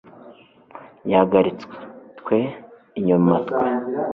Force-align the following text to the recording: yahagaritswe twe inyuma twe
yahagaritswe 1.11 1.75
twe 2.19 2.39
inyuma 2.99 3.33
twe 3.47 3.67